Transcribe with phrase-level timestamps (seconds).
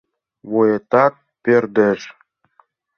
[0.51, 2.01] Вуетат пӧрдеш».